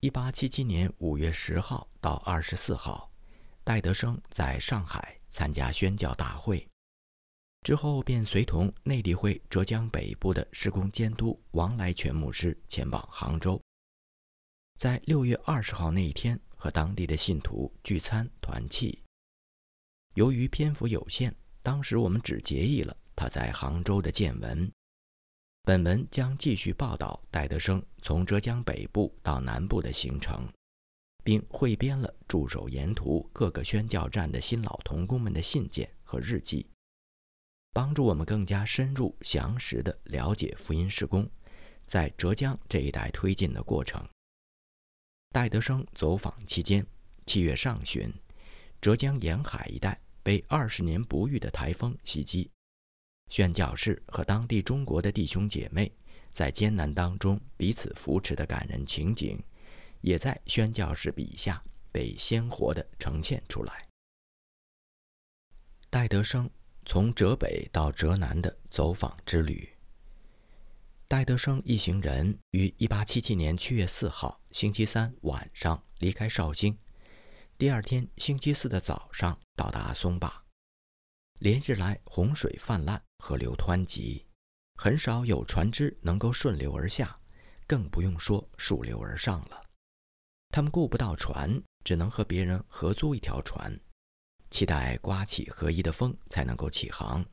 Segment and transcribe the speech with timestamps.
[0.00, 3.10] 一八七七年五月十号到二十四号，
[3.64, 6.64] 戴德生在上海参加宣教大会，
[7.62, 13.60] 之后便随同内地会浙江北部的施工监督王来全牧师前往杭州。
[14.76, 19.02] 在六月二十号那一天，和当地的信徒聚餐团契。
[20.14, 24.70] 由于篇幅有限，当时我们只结义了他在杭州的见闻。
[25.68, 30.50] 本文将继续报道戴德生从浙江北部到南部的行程，
[31.22, 36.66] 并汇编了驻守沿途各个宣教站的新老童工们的信件和日记，
[37.74, 41.28] 帮助我们更加深入详实地了解福音施工
[41.84, 44.02] 在浙江这一带推进的过程。
[45.34, 46.86] 戴德生走访期间，
[47.26, 48.10] 七月上旬，
[48.80, 50.00] 浙江沿海一带。
[50.20, 52.50] 被二十年不遇的台风袭击，
[53.28, 55.90] 宣教士和当地中国的弟兄姐妹
[56.30, 59.42] 在艰难当中彼此扶持的感人情景，
[60.00, 63.82] 也在宣教士笔下被鲜活地呈现出来。
[65.90, 66.48] 戴德生
[66.84, 69.68] 从浙北到浙南的走访之旅。
[71.06, 76.76] 戴德生一行人于一八七七年七月四号星期三晚上离开绍兴。
[77.56, 80.37] 第二天星期四的早上到达松坝，
[81.38, 84.26] 连日来洪水泛滥，河流湍急，
[84.76, 87.18] 很少有船只能够顺流而下，
[87.66, 89.62] 更不用说溯流而上了。
[90.50, 93.78] 他们顾不到船，只能和别人合租一条船，
[94.50, 97.24] 期待刮起合宜的风才能够起航。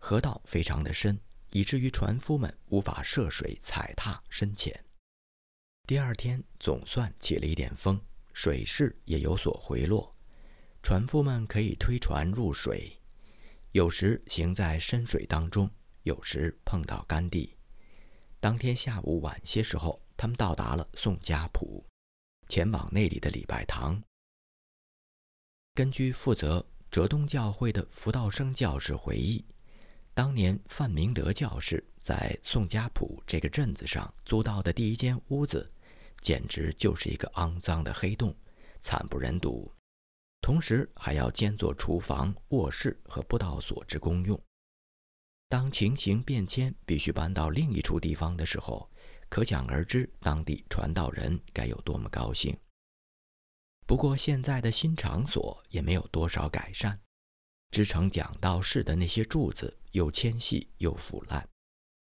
[0.00, 1.18] 河道非常的深，
[1.50, 4.84] 以至于船夫们无法涉水踩踏深浅。
[5.86, 8.00] 第二天总算起了一点风。
[8.34, 10.14] 水势也有所回落，
[10.80, 12.96] 船夫们可以推船入水，
[13.72, 15.70] 有时行在深水当中，
[16.02, 17.56] 有时碰到干地。
[18.40, 21.84] 当天下午晚些时候，他们到达了宋家堡，
[22.48, 24.02] 前往那里的礼拜堂。
[25.74, 29.44] 根据负责浙东教会的福道生教士回忆，
[30.14, 35.70] 当年范明德教士在宋家堡这个镇子上租到的第一间屋子。
[36.20, 38.34] 简直就是一个肮脏的黑洞，
[38.80, 39.72] 惨不忍睹。
[40.40, 44.40] 同时还要兼做厨房、卧室和布道所之公用。
[45.48, 48.90] 当情形变迁，必须搬到另一处地方的时候，
[49.28, 52.56] 可想而知当地传道人该有多么高兴。
[53.86, 57.00] 不过现在的新场所也没有多少改善，
[57.70, 61.48] 支撑讲道室的那些柱子又纤细又腐烂。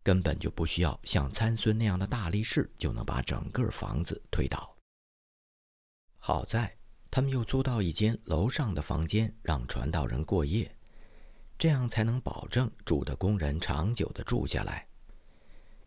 [0.03, 4.75] 根本就不需要像参孙那样的大力士就能把整个房子推倒。
[6.17, 6.78] 好在
[7.11, 10.71] 他们又租到一间楼上的房间，让传道人过夜，
[11.59, 14.87] 这样才能保证住的工人长久的住下来。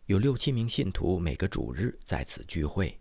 [0.06, 3.00] 有六七名信徒每个主日在此聚会，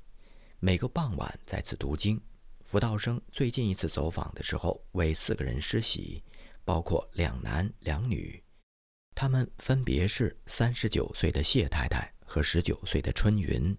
[0.60, 2.22] 每个傍晚在此读经。
[2.64, 6.24] 辅道生最近一次走访的时候，为四个人施洗，
[6.64, 8.42] 包括两男两女。
[9.16, 13.76] 他们分别是三十九岁的谢太太和十九岁的春云，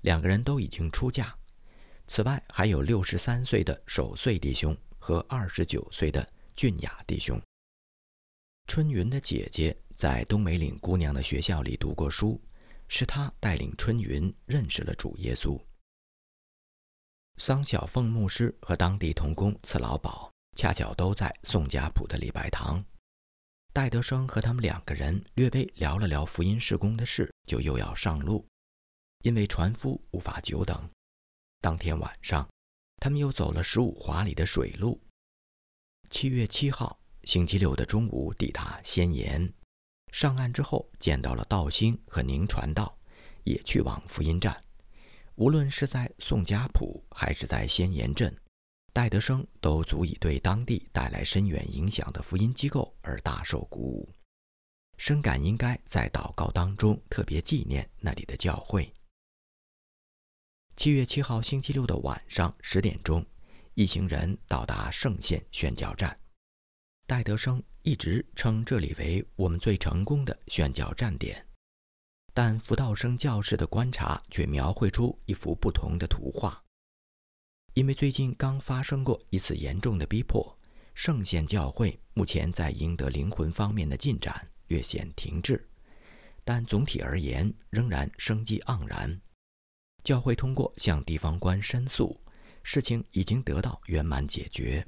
[0.00, 1.36] 两个人都已经出嫁。
[2.06, 7.40] 此外，还有六十三岁的守岁弟兄和二十九岁的俊雅弟兄。
[8.66, 12.40] 春云的姐姐在东梅岭姑娘的学校里读过书，
[12.86, 15.60] 是她带领春云认识了主耶稣。
[17.38, 22.84] 桑小凤牧师和当地童工次老鸨恰巧都在宋家堡的礼拜堂。
[23.72, 28.46] 戴德生和他们两个人略微聊了聊福音事工的事，就又要上路，
[29.24, 30.90] 因为船夫无法久等。
[31.62, 32.46] 当天晚上，
[32.96, 35.00] 他们又走了十五华里的水路。
[36.10, 39.48] 七月七号，星期六的中午抵达仙岩，
[40.10, 42.98] 上岸之后见到了道兴和宁传道，
[43.44, 44.60] 也去往福音站。
[45.36, 48.36] 无论是在宋家堡还是在仙岩镇。
[48.92, 54.12] 戴德生都足以对当地带来深远影响的福音机构而大受鼓舞，
[54.98, 58.92] 深感应该在祷告当中特别纪念那里的教会。
[60.76, 63.24] 七月七号星期六的晚上十点钟，
[63.74, 66.18] 一行人到达圣县宣教站。
[67.06, 71.46] 戴德生一直称这里为我们最成功的宣教站点，
[72.32, 76.60] 但福道生教士的观察却描绘出一幅不同的图画。
[77.74, 80.58] 因为最近刚发生过一次严重的逼迫，
[80.94, 85.68] 圣贤教会目前在赢得灵魂方面的进展略显停滞，
[86.44, 89.20] 但总体而言仍然生机盎然。
[90.04, 92.20] 教会通过向地方官申诉，
[92.62, 94.86] 事情已经得到圆满解决，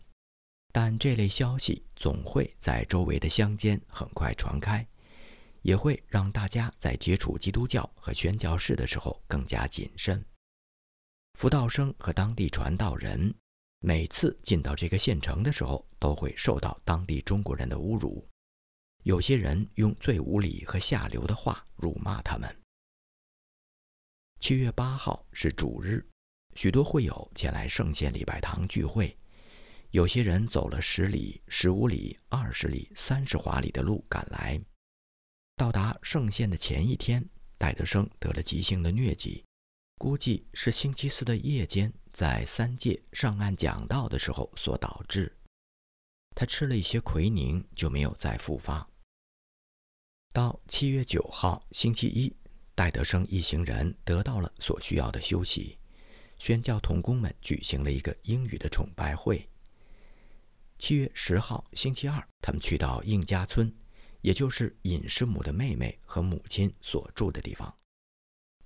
[0.72, 4.86] 但这类消息总会在周围的乡间很快传开，
[5.62, 10.24] 也会让大家在接触基督教和宣教士的时候更加谨慎。
[11.38, 13.34] 福道生和当地传道人
[13.80, 18.26] 每次进到这个县城的时候，都会受到当地中国人的侮辱。
[19.04, 22.63] 有些人用最无理和下流的话辱骂他们。
[24.44, 26.06] 七月八号是主日，
[26.54, 29.16] 许多会友前来圣县礼拜堂聚会。
[29.90, 34.60] 有些人走了十里、十五里、二十里、三十华里的路赶来。
[35.56, 37.26] 到达圣县的前一天，
[37.56, 39.42] 戴德生得了急性的疟疾，
[39.96, 45.34] 估计是星期四的夜间在三界上岸讲道的时候所导致。
[46.36, 48.86] 他吃了一些奎宁，就没有再复发。
[50.34, 52.36] 到七月九号星期一，
[52.74, 55.78] 戴德生一行人得到了所需要的休息，
[56.38, 59.48] 宣教童工们举行了一个英语的崇拜会。
[60.78, 63.72] 七月十号，星期二，他们去到应家村，
[64.20, 67.72] 也就是尹师母的妹妹和母亲所住的地方。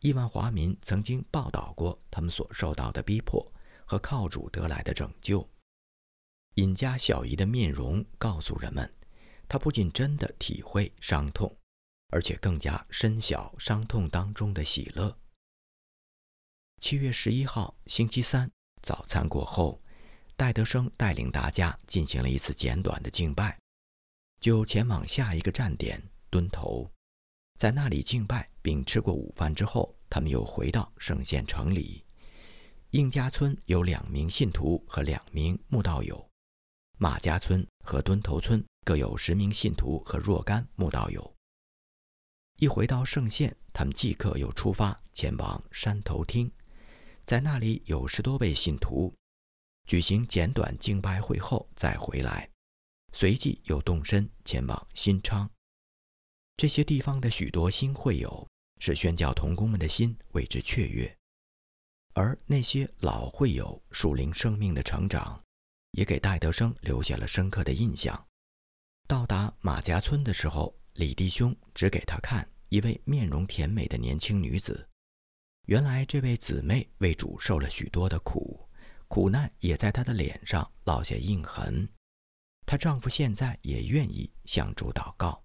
[0.01, 3.53] 亿万华民曾经报道过他们所受到的逼迫
[3.85, 5.47] 和靠主得来的拯救。
[6.55, 8.91] 尹家小姨的面容告诉人们，
[9.47, 11.55] 她不仅真的体会伤痛，
[12.09, 15.19] 而且更加深晓伤痛当中的喜乐。
[16.81, 18.51] 七月十一号，星期三，
[18.83, 19.81] 早餐过后。
[20.37, 23.59] 戴德生带领大家进行了一次简短的敬拜，
[24.41, 26.01] 就前往下一个站点
[26.31, 26.89] 墩头，
[27.59, 32.05] 在那里敬拜并吃过午饭之后，他们又回到圣县城里。
[32.91, 36.25] 应家村有两名信徒和两名慕道友，
[36.99, 41.35] 马家村和墩头村各有十名信徒和若干慕道友。
[42.59, 46.51] 一回到圣县，他们即刻又出发前往山头厅，
[47.25, 49.15] 在那里有十多位信徒。
[49.87, 52.51] 举行简短敬拜会后再回来，
[53.13, 55.49] 随即又动身前往新昌。
[56.57, 58.45] 这些地方的许多新会友，
[58.81, 61.09] 使宣教童工们的心为之雀跃；
[62.13, 65.41] 而那些老会友属灵生命的成长，
[65.93, 68.27] 也给戴德生留下了深刻的印象。
[69.07, 74.85] 到达马家村的时候，李弟兄指给他看一位面容甜美的年轻女子。
[75.67, 78.69] 原来这位姊妹为主受了许多的苦。
[79.07, 81.89] 苦难也在她的脸上烙下印痕，
[82.67, 85.41] 她丈夫现在也愿意向主祷告。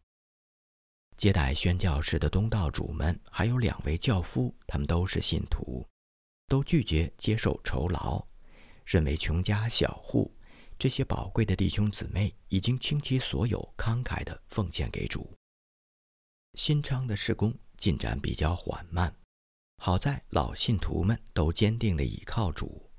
[1.18, 5.88] 接待宣教士的东道主们还有两位教夫，他们都是信徒，
[6.48, 8.26] 都拒绝接受酬劳，
[8.88, 10.36] 认为穷家小户
[10.80, 15.32] 这些宝贵的弟兄姊妹已经倾其所有，慷慨地奉献给主。
[16.56, 19.16] 新昌的施工进展比较缓慢，
[19.78, 22.90] 好在老信徒们都坚定地倚靠主。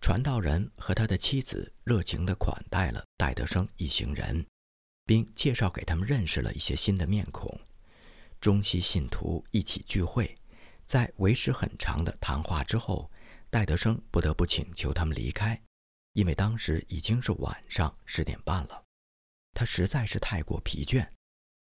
[0.00, 4.46] 传道人和他的妻子热情地款待了戴德生一行人，
[5.04, 7.58] 并介绍给他们认识了一些新的面孔。
[8.40, 10.38] 中西信徒一起聚会，
[10.84, 13.10] 在为时很长的谈话之后，
[13.50, 15.60] 戴德生不得不请求他们离开，
[16.12, 18.84] 因为当时已经是晚上十点半了。
[19.54, 21.08] 他实在是太过疲倦。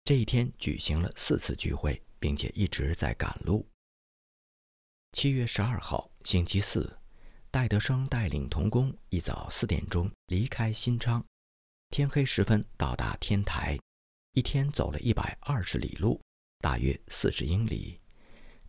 [0.04, 3.68] 这一天举行了四次聚会，并且一直在赶路。
[5.12, 6.98] 七月十二号，星期四。
[7.52, 11.24] 戴德生带领童工一早四点钟离开新昌，
[11.90, 13.78] 天黑时分到达天台，
[14.32, 16.20] 一天走了一百二十里路，
[16.60, 18.00] 大约四十英里。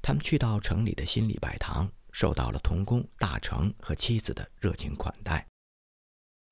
[0.03, 5.47] 他们去到城里的新礼拜堂，受到了童工大成和妻子的热情款待。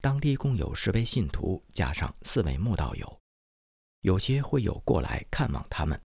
[0.01, 3.20] 当地共有十位信徒，加上四位慕道友，
[4.00, 6.00] 有些会友过来看望他们。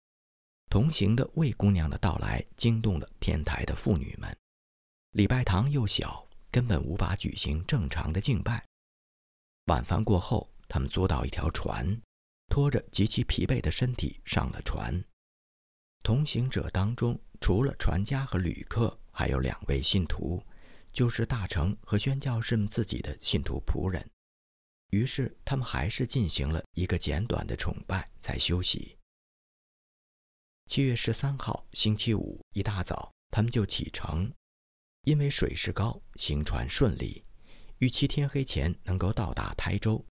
[0.71, 4.35] 同行的魏姑娘的到来惊动了天台的妇女们。
[5.11, 8.65] 礼拜堂又小，根本无法举行正常的敬拜。
[9.67, 12.01] 晚饭过后，他们租到一条船，
[12.49, 15.05] 拖着极其疲惫的身体上了船。
[16.03, 20.43] 同行者当中，除了船家和旅客，还有两位信徒，
[20.91, 24.05] 就是大成和宣教士们自己的信徒仆人。
[24.93, 28.99] 于是，他们还是进行了一个简短的崇拜，才休息。
[30.67, 34.31] 七月十三号，星期五一大早，他们就启程。
[35.05, 37.25] 因为水势高，行船顺利，
[37.79, 40.05] 预期天黑前能够到达台州。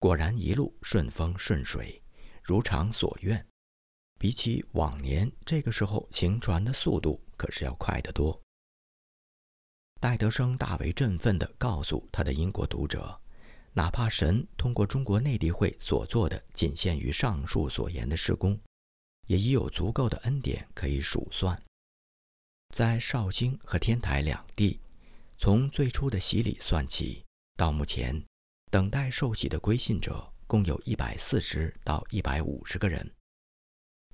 [0.00, 2.02] 果然一路顺风顺水，
[2.42, 3.46] 如常所愿。
[4.18, 8.42] 比起往年这个时候行船的速度，可是要快得多。
[10.00, 13.20] 戴德生大为振奋地告诉他的英国读者
[13.78, 18.60] ：“哪怕神通过中国内地会所做的仅限于上述所言的施工，
[19.28, 21.62] 也已有足够的恩典可以数算。”
[22.74, 24.80] 在绍兴和天台两地，
[25.36, 27.24] 从最初的洗礼算起，
[27.56, 28.20] 到目前
[28.68, 33.08] 等待受洗的归信者共有一百四十到一百五十个人。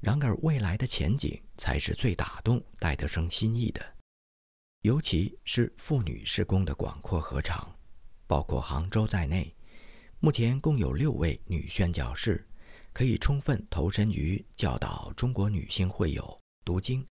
[0.03, 3.97] 然而，未来的前景才是最打动戴德生心意的。
[4.83, 7.74] 尤其是妇女施工的广阔合场，
[8.27, 9.55] 包括杭州在内，
[10.21, 12.47] 目前共有六位女宣教士，
[12.93, 17.07] 可以充分投身于教导中国女性会友读经，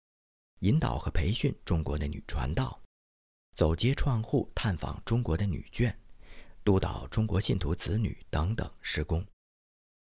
[0.61, 2.81] 引导和培训中国的女传道，
[3.55, 5.93] 走街串户探访中国的女眷，
[6.62, 9.25] 督导中国信徒子女等等施工。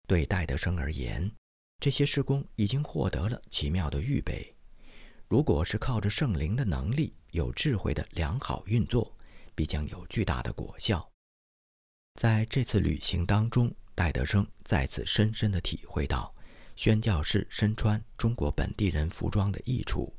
[0.08, 1.32] 对戴德生而言，
[1.80, 4.54] 这些施工已经获得了奇妙的预备。
[5.28, 9.18] 如果是靠着圣灵的能力、有智慧的良好运作，
[9.56, 11.10] 必将有巨大的果效。
[12.20, 16.34] 在这次旅行当中，戴德生再次深深地体会到
[16.76, 20.16] 宣教士身穿中国本地人服装的益处。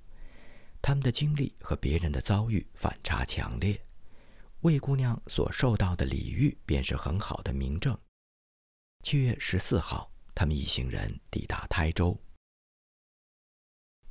[0.82, 3.80] 他们的经历和别人的遭遇反差强烈。
[4.60, 7.98] 魏姑娘所受到的礼遇便是很好的明证。
[9.02, 12.18] 七月十四号，他们一行人抵达台州。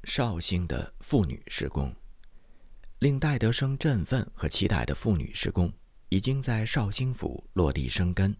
[0.04, 1.96] 绍兴的妇女施工，
[3.04, 5.70] 令戴德生振奋和期待的妇女施工，
[6.08, 8.34] 已经在绍兴府落地生根，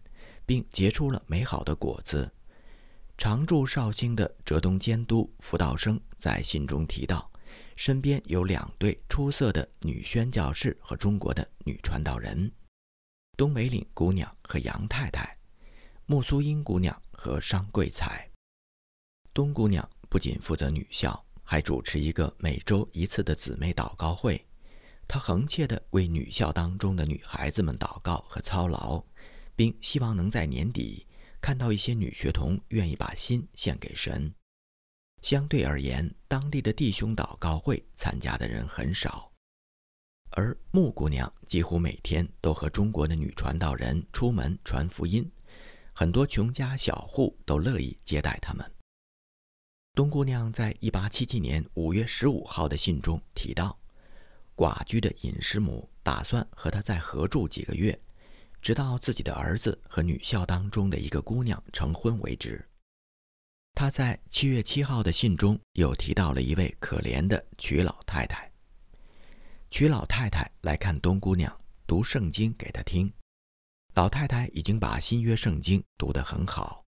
[0.46, 2.32] 并结出了美好的果子。
[3.18, 7.30] 常驻绍兴的浙东监督福道生在信中提到，
[7.76, 12.50] 身边有两对出色的女宣教士和中国的女传道人：
[13.36, 15.36] 东北岭姑娘和杨太太。
[16.06, 18.26] 穆苏英姑娘和商桂才，
[19.34, 24.42] 东姑娘不仅负责女校，还主持一个每周一次的姊妹祷告会。
[25.14, 29.00] 他恒切地为女校当中的女孩子们祷告和操劳，
[29.54, 31.06] 并希望能在年底
[31.40, 34.34] 看到一些女学童愿意把心献给神。
[35.22, 39.30] 相对而言，当地的弟兄祷告会参加的人很少，
[40.30, 45.30] 而穆姑娘几乎每天都和中国的女传道人出门传福音。
[45.92, 48.68] 很多穷家小户都乐意接待他们。
[49.94, 53.78] 东姑娘在一八七七年五月十五号的信中提到，
[54.56, 57.98] 寡居的尹师母打算和她再合住几个月，
[58.62, 62.64] 直到自己的儿子和女校当中的一个姑娘成婚为止。
[63.74, 68.50] 她在七月七号的信中又提到了一位可怜的曲老太太。
[69.70, 71.52] 曲老太太来看东姑娘
[71.86, 73.12] 读圣经给她听。
[73.94, 76.84] 老太太已经把新约圣经读得很好，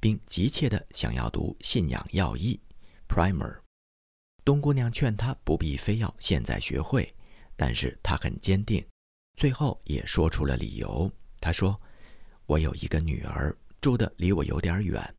[0.00, 2.60] 并急切地想要读信仰要义
[3.08, 3.58] （Primer）。
[4.48, 7.14] 东姑娘劝她不必非要现在学会，
[7.54, 8.82] 但是她很坚定，
[9.36, 11.12] 最后也说出了理由。
[11.38, 11.78] 她说
[12.48, 15.14] ：“我有一个女儿，住的离我有点远。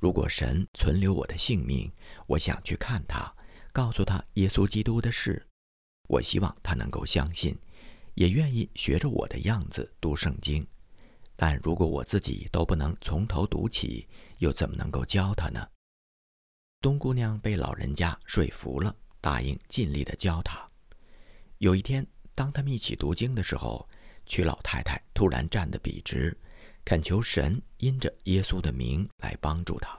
[0.00, 1.88] 如果神存留我的性命，
[2.26, 3.32] 我想去看她，
[3.72, 5.46] 告诉她耶稣基督的事。
[6.08, 7.56] 我希望她能够相信。”
[8.14, 10.66] 也愿意学着我的样子读圣经，
[11.36, 14.08] 但如果我自己都不能从头读起，
[14.38, 15.68] 又怎么能够教他呢？
[16.80, 20.68] 东姑娘被老人家说服了，答应尽力的教他。
[21.58, 23.88] 有一天，当他们一起读经的时候，
[24.26, 26.36] 曲老太太突然站得笔直，
[26.84, 29.98] 恳求神因着耶稣的名来帮助他。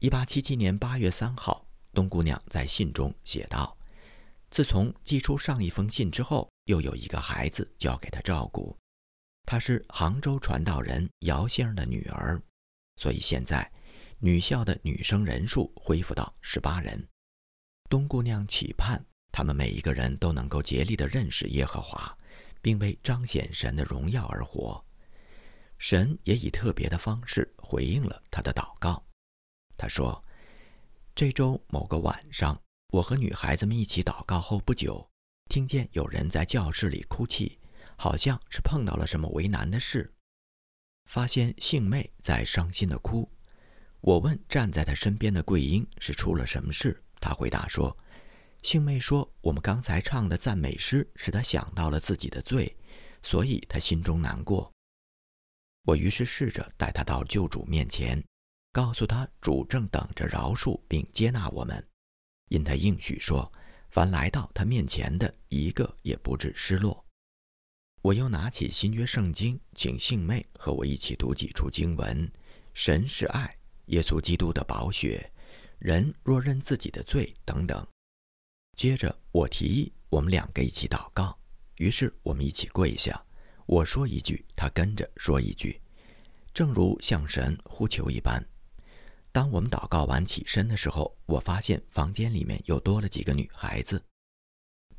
[0.00, 3.76] 一八七七年八月三号，东姑娘在信中写道。
[4.50, 8.76] 自从寄出上一封信之后，又有一个孩子交给他照顾，
[9.44, 12.42] 她是杭州传道人姚先生的女儿，
[12.96, 13.70] 所以现在
[14.22, 17.08] 女校的女生人数恢复到十八人。
[17.88, 22.16] 东姑娘期盼他们每一个人都能够竭力地认识耶和华，
[22.60, 24.84] 并为彰显神的荣耀而活。
[25.78, 29.02] 神也以特别的方式回应了她的祷告。
[29.76, 30.22] 他说
[31.16, 32.60] ：“这周某个晚上。”
[32.92, 35.08] 我和女孩子们一起祷告后不久，
[35.48, 37.56] 听见有人在教室里哭泣，
[37.96, 40.12] 好像是碰到了什么为难的事。
[41.04, 43.30] 发现杏妹在伤心的哭，
[44.00, 47.02] 我问站在他身边的桂英是出了什么事。
[47.20, 47.96] 她回答说
[48.62, 52.74] ：“杏妹说，我们刚才唱的赞美诗使她想到了自己的罪，
[53.22, 54.72] 所以她心中难过。”
[55.84, 58.22] 我于是试着带她到救主面前，
[58.72, 61.86] 告诉她主正等着饶恕并接纳我们。
[62.48, 63.52] 因他应许说
[63.90, 67.04] ：“凡来到他面前的一个也不致失落。”
[68.02, 72.32] 我又拿起新约圣经，请杏妹和我一起读几处经文
[72.74, 73.56] ：“神是爱，
[73.90, 75.30] 耶稣基督的宝血，
[75.78, 77.86] 人若认自己的罪等等。”
[78.76, 81.38] 接着我提议我们两个一起祷告，
[81.76, 83.22] 于是我们一起跪下，
[83.66, 85.80] 我说一句，他跟着说一句，
[86.54, 88.44] 正如向神呼求一般。
[89.32, 94.02] 当我们祷告完起身的时候，我发现房间里面又多了几个女孩子。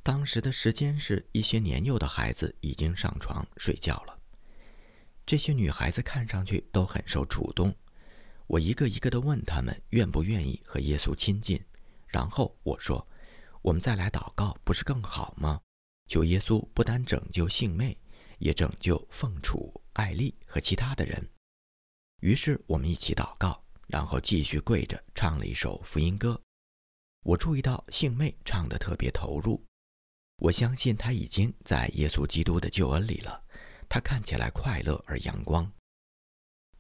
[0.04, 4.18] 当时的时间是一些年幼的孩子已经上床睡觉了。
[5.26, 7.76] 这些女孩子看上去都很受触动。
[8.52, 11.58] 我一个一个地问他们愿不愿意和耶稣亲近，
[12.08, 13.08] 然后我说
[13.64, 15.62] ：“我们再来祷告，不是更好吗？
[16.10, 17.98] 求耶稣不单拯救杏妹，
[18.40, 21.26] 也拯救凤楚、艾丽和其他的人。
[22.20, 26.38] 于是我们一起祷告，然后继续跪着唱了一首福音歌。
[27.24, 29.64] 我注意到杏妹唱得特别投入，
[30.40, 33.42] 我相信她已经在耶稣基督的救恩里了。
[33.88, 35.72] 她看起来快乐而阳光。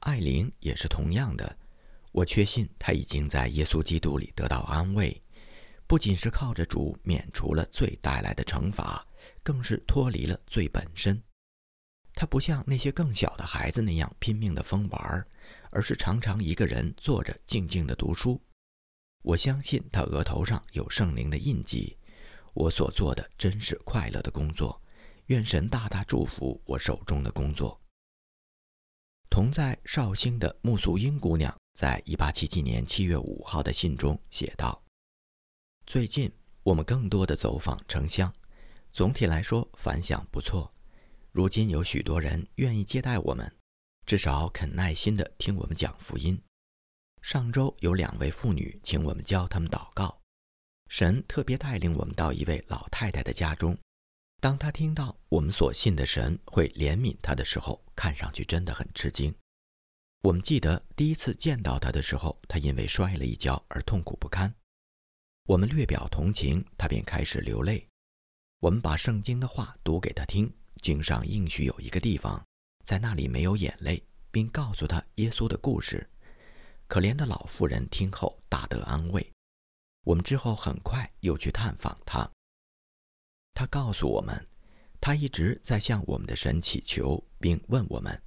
[0.01, 1.57] 艾琳也是同样的，
[2.11, 5.21] 我确信她已经在耶稣基督里得到安慰，
[5.85, 9.05] 不仅是靠着主免除了罪带来的惩罚，
[9.43, 11.21] 更是脱离了罪本身。
[12.13, 15.25] 她不像那些更小的孩子那样拼命的疯玩，
[15.69, 18.41] 而是常常一个人坐着静静的读书。
[19.23, 21.97] 我相信她额头上有圣灵的印记。
[22.53, 24.81] 我所做的真是快乐的工作，
[25.27, 27.80] 愿神大大祝福我手中的工作。
[29.31, 34.83] 同在绍兴的穆素英姑娘，在一八七七年七月五号的信中写道
[35.87, 36.29] ：“最近
[36.63, 38.31] 我们更多的走访城乡，
[38.91, 40.69] 总体来说反响不错。
[41.31, 43.49] 如今有许多人愿意接待我们，
[44.05, 46.37] 至少肯耐心地听我们讲福音。
[47.21, 50.19] 上周有两位妇女请我们教他们祷告，
[50.89, 53.77] 神特别带领我们到一位老太太的家中。”
[54.41, 59.31] 当他听到我们所信的神会怜悯他的时候，看上去真的很吃惊。
[60.23, 64.51] 我们记得第一次见到他的时候，他因为摔了一跤而痛苦不堪。
[65.45, 67.87] 我们略表同情，他便开始流泪。
[68.61, 72.43] 我们把圣经的话读给他听，经上应许有一个地方，
[72.83, 76.09] 在那里没有眼泪，并告诉他耶稣的故事。
[76.87, 79.31] 可怜的老妇人听后大得安慰。
[80.03, 82.27] 我们之后很快又去探访他。
[83.61, 84.43] 他告诉我们，
[84.99, 88.19] 他一直在向我们的神祈求，并问我们，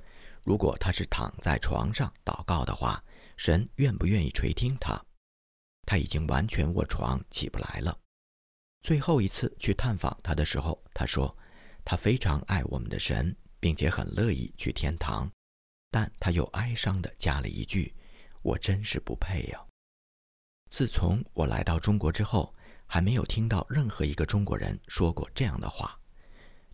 [0.45, 3.03] 如果他是躺在床上祷告的话，
[3.37, 4.97] 神愿不愿意垂听他？
[5.87, 7.99] 他已经完全卧床起不来了。
[8.83, 11.37] 最后一次去探访他的时候，他说，
[11.85, 15.29] 他非常爱我们的神，并且很乐意去天堂，
[15.91, 17.93] 但他又哀伤地加了一句
[18.41, 19.61] ：“我真是不配呀。”
[20.71, 22.55] 自从我来到中国之后。
[22.95, 25.99] 还没有听到任何一个中国人说过这样的话，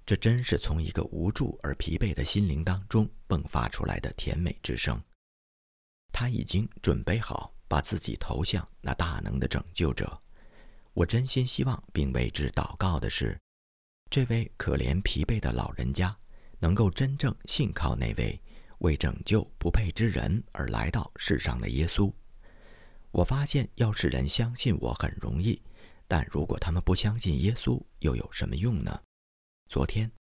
[0.05, 5.03] 这真是从一个无助而疲惫的心灵当中迸发出来的甜美之声。
[6.13, 10.21] 他已经准备好把自己投向那大能的拯救者。
[10.93, 13.41] 我真心希望并为之祷告的是，
[14.11, 16.15] 这位可怜疲惫的老人家
[16.59, 18.39] 能够真正信靠那位
[18.81, 22.13] 为拯救不配之人而来到世上的耶稣。
[23.11, 25.59] 我发现要使人相信我很容易。
[26.11, 29.01] 但如果他们不相信耶稣，又有什么用呢？
[29.69, 30.11] 昨天，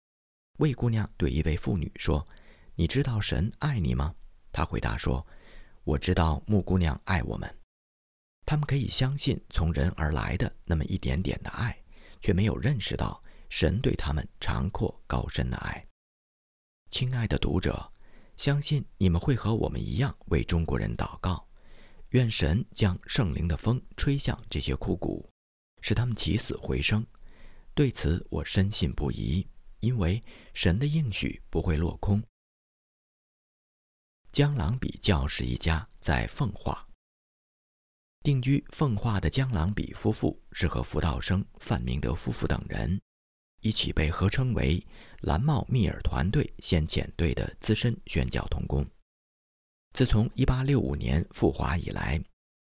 [0.61, 2.25] 魏姑娘对一位妇女说
[2.79, 4.15] ：“你知道神爱你吗？”
[4.53, 5.27] 她回答说
[5.83, 7.59] ：“我知道木姑娘爱我们。”
[8.47, 11.77] 他们可以相信从人而来的那么一点点的爱，
[12.21, 15.85] 却没有认识到神对他们长阔高深的爱。
[16.93, 17.93] 亲爱的读者，
[18.37, 21.45] 相信你们会和我们一样为中国人祷告，
[22.11, 25.29] 愿神将圣灵的风吹向这些枯骨。
[25.81, 27.07] 使他们起死回生，
[27.75, 29.47] 对此我深信不疑，
[29.81, 30.23] 因为
[30.55, 32.23] 神的应许不会落空。
[34.33, 36.87] 江郎比教士一家在奉化
[38.23, 43.01] 定居，奉化的江郎比夫妇是和福道生范明德夫妇等人
[43.61, 44.87] 一起被合称为
[45.23, 48.87] 蓝帽密尔团队先遣队的资深宣教童工。
[49.93, 52.23] 自从1865年赴华以来。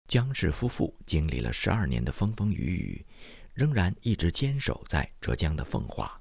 [0.08, 3.06] 江氏夫妇经历了十二年的风风雨雨，
[3.54, 6.20] 仍然一直坚守在浙江的奉化。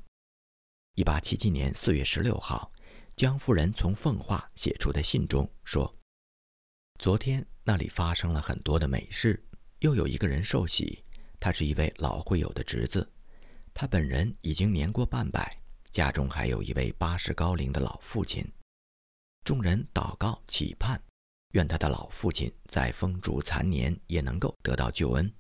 [0.95, 2.71] 一八七七年四月十六号，
[3.15, 5.93] 江夫人从奉化写出的信中说
[6.99, 9.43] ：“昨天那里发生了很多的美事，
[9.79, 11.03] 又有一个人受洗，
[11.39, 13.11] 他是一位老会友的侄子，
[13.73, 18.45] 他本人已经年过半百，家中还有一位八十高龄的老父亲。
[19.43, 21.01] 众人祷告祈盼。”
[21.51, 25.33] 愿他的老父亲在风烛残年也能够得到救恩。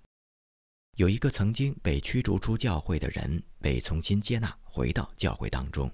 [0.97, 5.89] 有一个曾经被驱逐出教会的人被重新接纳回到教会当中，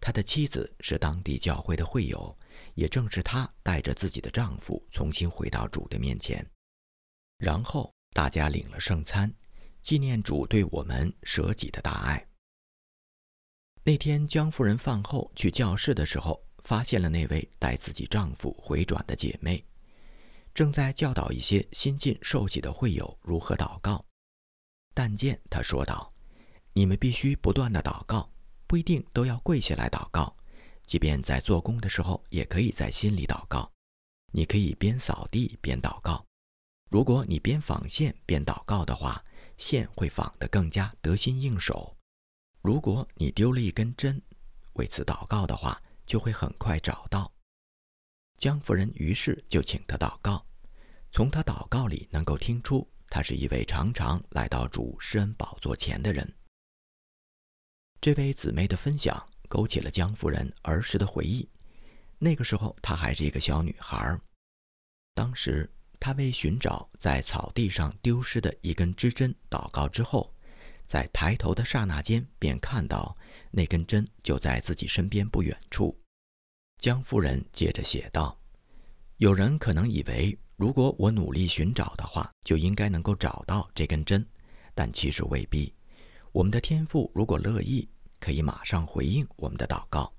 [0.00, 2.36] 他的妻子是当地教会的会友，
[2.74, 6.44] 也正是她带着自己的丈夫重新回到主的面前。
[7.38, 9.32] 然后大家领了圣餐，
[9.82, 12.26] 纪念主对我们舍己的大爱。
[13.82, 16.42] 那天江夫人饭后去教室的时候。
[16.64, 19.64] 发现了那位带自己丈夫回转的姐妹，
[20.52, 24.04] 正在教导一些新晋受洗的会友如何祷告。
[24.94, 26.12] 但见她说道
[26.72, 28.30] ：“你们必须不断的祷告，
[28.66, 30.34] 不一定都要跪下来祷告，
[30.86, 33.70] 即便在做工的时候，也可以在心里祷告。
[34.32, 36.24] 你可以边扫地边祷告。
[36.90, 39.22] 如果你边纺线边祷告的话，
[39.58, 41.96] 线会纺得更加得心应手。
[42.62, 44.22] 如果你丢了一根针，
[44.74, 47.32] 为此祷告的话，就会很快找到。
[48.38, 50.44] 江夫人于是就请他祷告，
[51.12, 56.30] 从他祷告里能够听出，他是一位常常来到主施恩宝座前的人。
[58.00, 61.48] 这位姊妹的分享勾起了江夫人儿时的回忆。
[62.18, 64.18] 那个时候，她还是一个小女孩。
[65.14, 70.34] 当时，她为寻找在草地上丢失的一根织针祷告之后，
[70.86, 73.16] 在抬头的刹那间，便看到
[73.56, 75.96] 那根针就在自己身边不远处。
[76.78, 78.36] 江夫人接着写道
[79.18, 84.26] ：“有人可能以为，如果我努力寻找的话，就应该能够找到这根针，
[84.74, 85.72] 但其实未必。
[86.32, 87.88] 我们的天赋如果乐意，
[88.18, 90.12] 可以马上回应我们的祷告；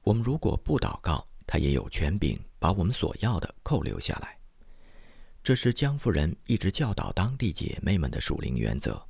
[0.00, 4.38] 我们如果不祷告，他也有权柄把我们所要的扣留下来。
[5.42, 9.06] 这是江夫人一直教导当地姐妹们的属灵原则。”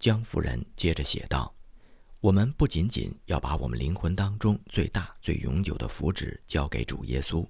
[0.00, 1.52] 江夫人接着写道。
[2.26, 7.48] 我们不仅仅要把我们灵魂当中最大、最永久的福祉交给主耶稣，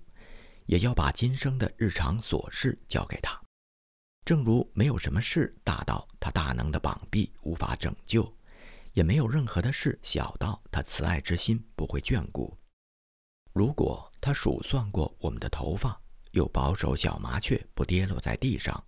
[0.66, 3.40] 也要把今生的日常琐事交给他。
[4.26, 8.30] 正如没有什么事大到他大能的膀臂无法拯救，
[8.92, 12.54] 也没有任何的事小到他慈爱之心不会眷顾。
[13.54, 15.98] 如果他数算过我们的头发，
[16.32, 18.84] 又保守小麻雀不跌落在地上，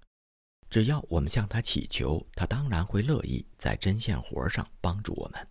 [0.68, 5.48] 只要我们向他祈求，他当然会乐意在针线活上帮助我们。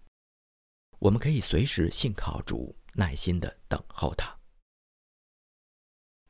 [0.99, 4.35] 我们可以随时信靠主，耐心地等候他。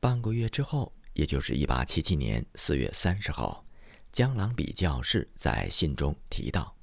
[0.00, 3.66] 半个月之后，也就是1877年4月30号，
[4.12, 6.76] 江郎比教士在信中提到，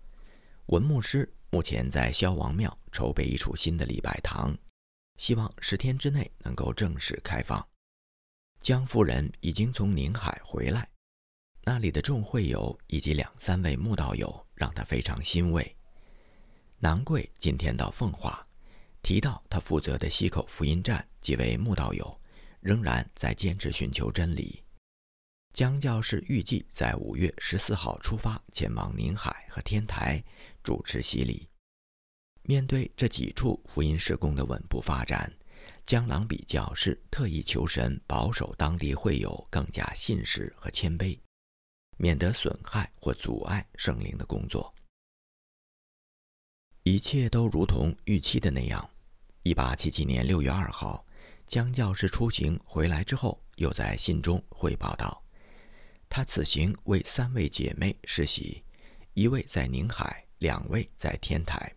[0.67, 4.57] 文牧师目前在萧王庙筹备一处新的礼拜堂，
[5.17, 7.65] 希望十天之内能够正式开放。
[8.61, 10.89] 江夫人已经从宁海回来，
[11.63, 15.77] 那里的众会友以及两三位慕道友让他非常欣慰。
[16.79, 18.45] 南贵今天到奉化，
[19.01, 22.21] 提到他负责的西口福音站几位慕道友
[22.59, 24.61] 仍然在坚持寻求真理。
[25.53, 30.21] 江教士预计在五月十四号出发前往宁海和天台
[30.63, 31.47] 主持洗礼。
[32.43, 35.31] 面对这几处福音事工的稳步发展，
[35.85, 41.17] 江郎比教士特意求神保守当地会友更加信实和谦卑，
[41.97, 44.74] 免得损害或阻碍圣灵的工作。
[46.87, 48.87] 一切都如同预期的那样。
[49.41, 51.03] 一八七七年六月二号，
[51.47, 55.19] 江教士出行回来之后，又在信中汇报道：
[56.07, 58.63] 他此行为三位姐妹施洗，
[59.15, 61.73] 一位在宁海，两位在天台。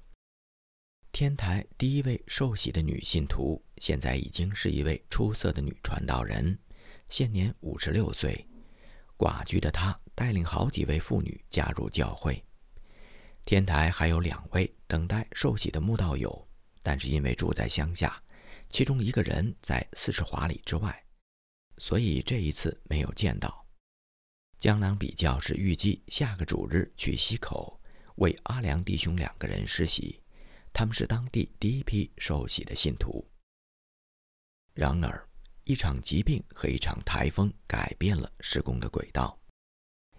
[1.10, 6.58] 天台第一位受洗的女信徒，现在已经是一位出色的女传道人，
[7.08, 8.46] 现年五十六岁。
[9.16, 12.44] 寡居的她带领好几位妇女加入教会。
[13.48, 16.46] 天台还有两位等待受洗的慕道友，
[16.82, 18.22] 但是因为住在乡下，
[18.68, 21.02] 其中一个人在四十华里之外，
[21.78, 23.66] 所以这一次没有见到。
[24.58, 27.80] 江郎比较是预计下个主日去溪口
[28.16, 30.20] 为阿良弟兄两个人施洗，
[30.70, 33.26] 他们是当地第一批受洗的信徒。
[34.74, 35.26] 然而，
[35.64, 39.40] 一场疾病和一场台风改变了施工的轨道。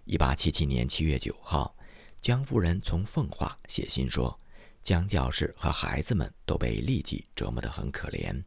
[0.04, 1.72] 一八七七年七月九号。
[2.20, 4.38] 江夫人从奉化写信说，
[4.82, 8.44] 江教士和孩子们都被痢疾折磨得很可怜。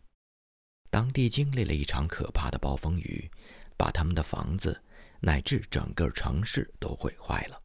[0.92, 3.30] 当地经历了一场可怕的暴风雨，
[3.76, 4.80] 把他们的房子
[5.20, 7.60] 乃至整个城市都毁坏了。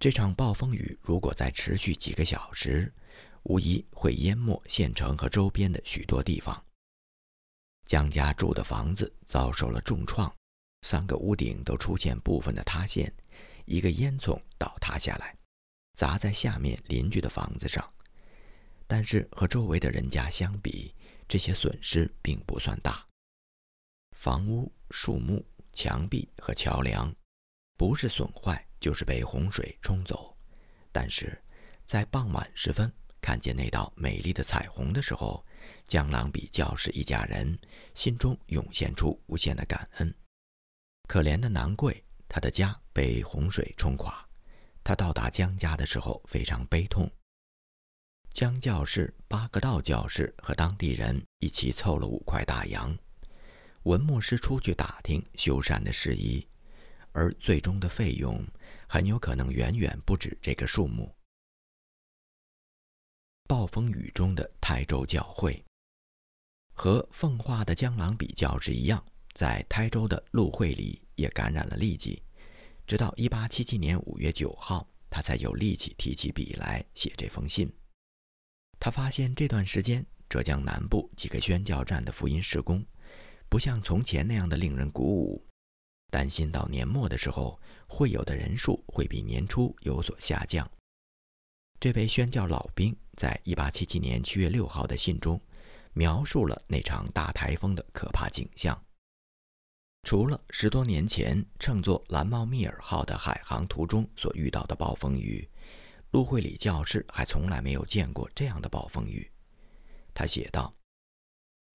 [0.00, 2.92] 这场暴风雨如果再持续几个小时，
[3.44, 6.60] 无疑会淹没县城和周边的许多地方。
[7.86, 10.34] 江家住的房子遭受了重创，
[10.82, 13.14] 三个屋顶都出现部分的塌陷。
[13.64, 15.36] 一个烟囱倒塌下来，
[15.94, 17.92] 砸在下面邻居的房子上，
[18.86, 20.94] 但是和周围的人家相比，
[21.26, 23.06] 这些损失并不算大。
[24.16, 27.14] 房屋、树木、墙壁和桥梁，
[27.76, 30.36] 不是损坏就是被洪水冲走。
[30.92, 31.42] 但是，
[31.86, 35.44] 在傍晚时分看见那道美丽的彩虹的时候，
[35.88, 37.58] 江郎比教士一家人
[37.94, 40.14] 心中涌现出无限的感恩。
[41.08, 42.03] 可怜的南贵。
[42.34, 44.28] 他的家被洪水冲垮，
[44.82, 47.08] 他到达江家的时候非常悲痛。
[48.32, 52.92] 江教士、八个道教士和当地人一起凑了五块大洋，
[53.84, 56.44] 文牧师出去打听修缮的事宜，
[57.12, 58.44] 而最终的费用
[58.88, 61.14] 很有可能远远不止这个数目。
[63.46, 65.64] 暴风雨中的台州教会，
[66.72, 69.00] 和奉化的江郎比教士一样。
[69.34, 72.22] 在台州的路会里也感染了痢疾，
[72.86, 77.72] 直到1877年5月9号，他才有力气提起笔来写这封信。
[78.78, 82.84] 他发现这段时间，浙江南部几个宣教站的福音施工，
[83.48, 85.46] 不像从前那样的令人鼓舞，
[86.10, 90.70] 担心到年末的时候，会有的人数会比年初有所下降。
[91.80, 95.40] 这位宣教老兵在1877年7月6号的信中，
[95.92, 98.78] 描述了那场大台风的可怕景象。
[100.04, 105.48] 除了十多年前乘坐“蓝猫密尔号”的海航途中所遇到的暴风雨，
[106.10, 109.28] 陆会里教士还从来没有见过这样的暴风雨。
[110.12, 110.72] 他写道：“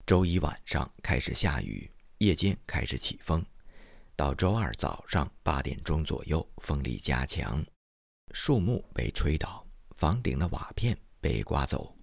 [0.05, 1.89] 周一晚上开始下雨，
[2.19, 3.43] 夜间开始起风，
[4.15, 7.65] 到周二早上八点钟左右，风力加强，
[8.31, 9.65] 树木被吹倒，
[9.95, 11.97] 房顶的瓦片被刮走，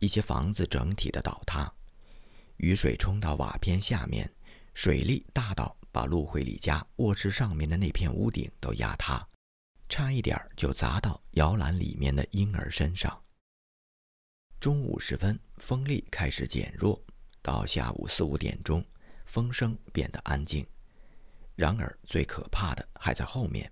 [0.00, 1.72] 一些房子整体的倒塌，
[2.56, 4.28] 雨水冲到瓦片下面。”
[4.78, 9.28] 水力大到把陆慧里家卧室上面的那片屋顶都压塌，
[9.88, 13.20] 差一点就砸到摇篮里面的婴儿身上。
[14.60, 17.04] 中午时分，风力开始减弱，
[17.42, 18.80] 到下午四五点钟，
[19.26, 20.64] 风声变得安静。
[21.56, 23.68] 然而，最可怕的还在后面。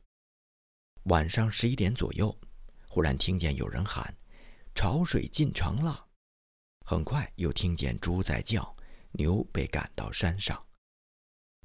[1.05, 2.37] 晚上十一点左右，
[2.89, 4.13] 忽然听见有人喊
[4.75, 6.05] ：“潮水进城了！”
[6.85, 8.77] 很快又听见猪在叫，
[9.13, 10.61] 牛被赶到山上。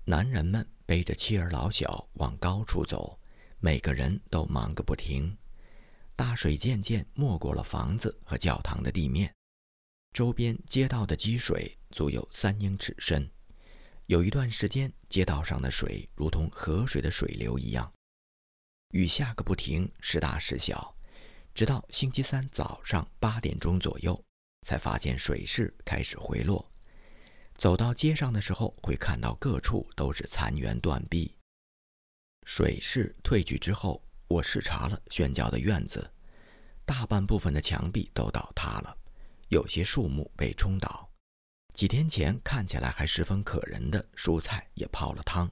[0.06, 3.20] 男人们背着妻儿老小往高处走，
[3.60, 5.38] 每个人都忙个不停。
[6.16, 9.34] 大水渐渐没过了房子和教堂的地面，
[10.12, 13.30] 周边街道的积水足有三英尺深。
[14.08, 17.92] 有一段时间，街道上的水如同河水的水流一样，
[18.90, 20.96] 雨下个不停，时大时小，
[21.54, 24.22] 直到星期三早上八点钟左右，
[24.68, 26.70] 才发现水势开始回落。
[27.62, 31.38] 走到街上的时候，会看到各处都是残垣断壁。
[32.47, 36.12] 水势退去之后，我视察了宣教的院子，
[36.88, 38.97] 大半部分的墙壁都倒塌了，
[39.50, 41.08] 有些树木被冲倒。
[41.76, 45.47] 几天前看起来还十分可人的蔬菜也泡了汤，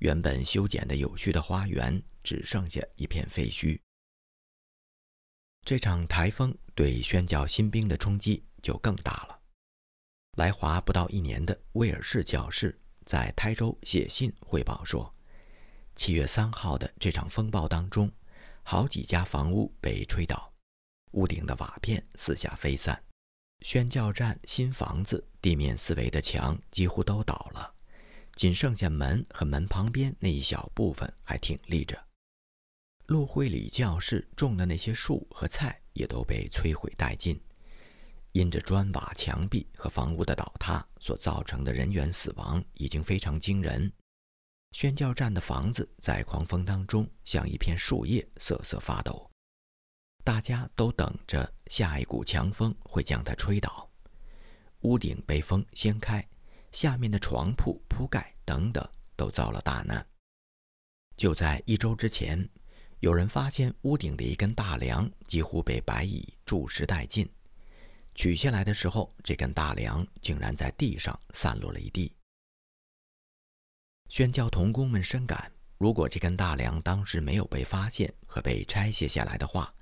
[0.00, 3.80] 原本修剪的有序的花园只剩下一片废墟。
[5.64, 9.38] 这场台风对宣教新兵的冲击就更大了。
[10.38, 15.14] 来华不到一年的威尔士教士在台州写信汇报说，
[15.94, 18.10] 七月三号的这场风暴当中，
[18.62, 20.50] 好几家房屋被吹倒，
[21.10, 22.98] 屋顶的瓦片四下飞散，
[23.60, 27.74] 宣教站新房子地面四围的墙几乎都倒了，
[28.34, 32.02] 仅剩下门和门旁边那一小部分还挺立着。
[33.04, 37.38] 陆会里教室种的那些树和菜也都被摧毁殆尽。
[38.32, 43.92] 因着砖瓦墙壁和房屋的倒塌所造成的人员死亡已经非常惊人。
[44.72, 49.30] 宣教站的房子在狂风当中像一片树叶瑟瑟发抖，
[50.24, 53.86] 大家都等着下一股强风会将它吹倒。
[54.80, 56.26] 屋顶被风掀开，
[56.72, 58.82] 下面的床铺铺盖等等
[59.14, 60.04] 都遭了大难。
[61.18, 62.48] 就在一周之前，
[63.00, 67.28] 有人发现屋顶的一根大梁几乎被白蚁蛀蚀殆尽。
[68.14, 72.14] 取下来的时候，这根大梁竟然在地上散落了一地。
[74.08, 79.74] 宣教童工们深感，如果这根大梁当时没有被发现和被拆卸下来的话，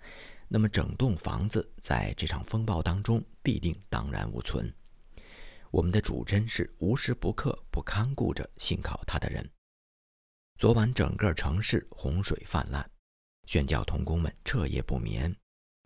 [0.46, 4.72] 那么整栋房子在这场风暴当中必定荡然无存。
[5.70, 9.48] 我们的主真是无时不刻不看顾着信靠他的人。
[10.58, 12.88] 昨晚整个城市洪水泛滥，
[13.46, 15.34] 宣教童工们彻夜不眠。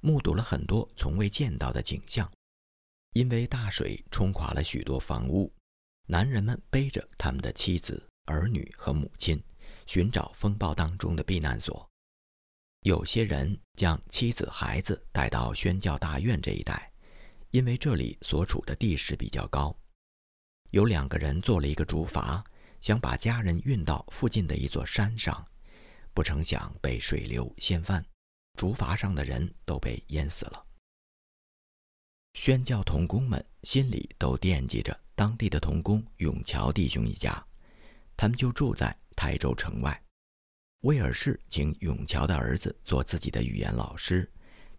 [0.04, 2.30] 目睹了很多从未见到的景象，
[3.14, 5.50] 因为大水冲垮了许多房屋，
[6.06, 9.42] 男人们背着他们的妻子、儿女和母亲，
[9.86, 11.88] 寻找风暴当中的避难所。
[12.80, 16.92] 有些人将妻子、孩子带到宣教大院这一带，
[17.48, 19.74] 因为这里所处的地势比较高。
[20.68, 22.44] 有两个人做了一个竹筏，
[22.82, 25.42] 想把家人运到附近的一座山上，
[26.12, 28.04] 不成想被水流掀翻。
[28.54, 30.64] 竹筏上的人都被淹死了。
[32.34, 37.44] 宣教童工们心里都惦记着当地的童工永桥弟兄一家，
[38.16, 40.02] 他们就住在台州城外。
[40.80, 44.30] 威尔士请永桥的儿子做自己的语言老师，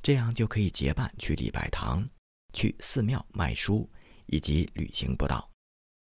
[0.04, 2.08] 这样就可以结伴去礼拜堂、
[2.54, 3.90] 去寺庙卖书
[4.26, 5.50] 以及旅行布道。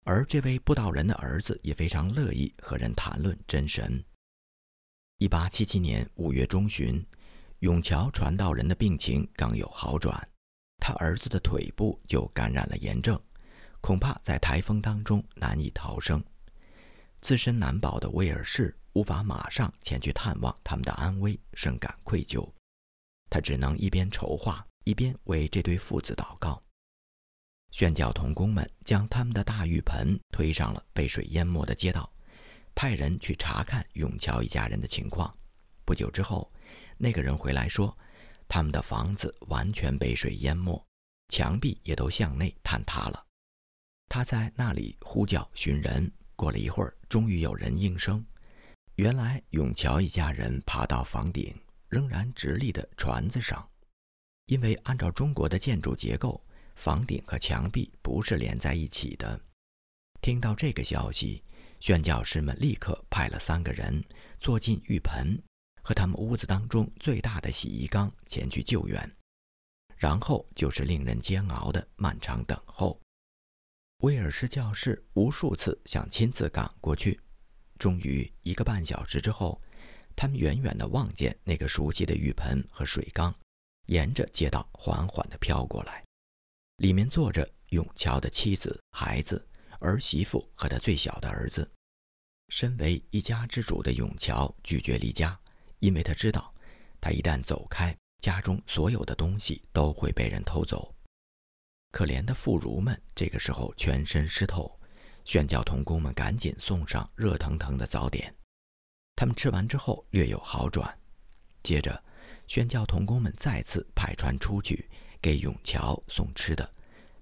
[0.05, 4.05] 而这位布道人的儿子也非常乐意和人谈论真神。
[5.19, 7.05] 一八七七年五月中旬。
[7.61, 10.17] 永桥传道人的病情刚有好转，
[10.81, 13.21] 他儿子的腿部就感染了炎症，
[13.81, 16.23] 恐怕在台风当中难以逃生。
[17.21, 22.49] 自身难保的威尔士无法马上前去探望他们的安危，深感愧疚。
[23.29, 26.63] 他只能一边筹划，一边为这对父子祷告。
[27.73, 32.09] 宣教童工们将他们的大浴盆推上了被水淹没的街道，
[32.77, 35.37] 派人去查看永桥一家人的情况。
[35.85, 36.51] 不久之后，
[36.99, 37.97] 那个人回来说，
[38.49, 40.85] 他们的房子完全被水淹没，
[41.29, 43.25] 墙壁也都向内坍塌了。
[44.09, 48.25] 他在那里呼叫寻人，过了一会儿，终于有人应声。
[48.97, 51.57] 原来永桥一家人爬到房顶
[51.89, 53.69] 仍然直立的船子上，
[54.47, 56.43] 因为按照中国的建筑结构，
[56.75, 59.41] 房顶和墙壁不是连在一起的。
[60.21, 61.45] 听到这个消息，
[61.79, 64.03] 宣教师们立刻派了三个人
[64.41, 65.41] 坐进浴盆
[65.89, 69.11] 和他们屋子当中最大的洗衣缸前去救援，
[69.97, 73.01] 然后就是令人煎熬的漫长等候。
[74.01, 77.19] 威尔士教士无数次想亲自赶过去，
[77.79, 79.59] 终于一个半小时之后，
[80.15, 83.35] 他们远远地望见那个熟悉的浴盆和水缸，
[83.87, 86.05] 沿着街道缓缓地飘过来，
[86.83, 89.49] 里面坐着永桥的妻子、孩子、
[89.79, 91.67] 儿媳妇和他最小的儿子。
[92.51, 95.41] 身为一家之主的永桥拒绝离家，
[95.81, 96.55] 因为他知道，
[97.01, 100.95] 他一旦走开，家中所有的东西都会被人偷走。
[101.91, 104.79] 可怜的妇孺们这个时候全身湿透，
[105.25, 108.35] 宣教童工们赶紧送上热腾腾的早点。
[109.17, 110.97] 他们吃完之后略有好转。
[111.63, 112.03] 接着，
[112.47, 114.89] 宣教童工们再次派船出去
[115.21, 116.75] 给永桥送吃的，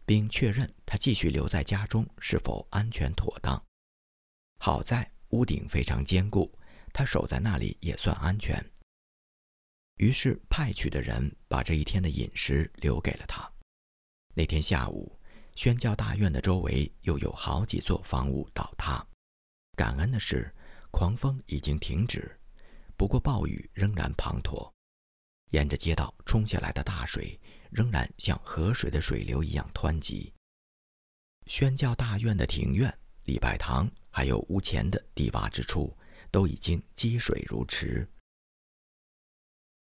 [0.04, 3.60] 并确认他继续留在家中是否安全妥当。
[4.58, 6.52] 好在屋顶非常坚固，
[6.96, 8.58] 他守在那里也算安全。
[9.96, 13.46] 于是派去的人把这一天的饮食留给了他。
[14.34, 15.20] 那天下午，
[15.54, 19.06] 宣教大院的周围又有好几座房屋倒塌。
[19.76, 20.50] 感恩的是，
[20.90, 22.34] 狂风已经停止，
[22.96, 24.72] 不过暴雨仍然滂沱。
[25.50, 27.38] 沿着街道冲下来的大水
[27.70, 30.32] 仍然像河水的水流一样湍急。
[31.46, 32.90] 宣教大院的庭院、
[33.24, 35.94] 礼拜堂，还有屋前的低洼之处，
[36.36, 38.06] 都已经积水如池。